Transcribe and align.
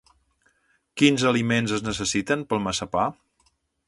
Quins 1.01 1.25
aliments 1.31 1.75
es 1.77 1.85
necessiten 1.89 2.47
per 2.49 2.57
al 2.59 2.65
massapà? 2.69 3.05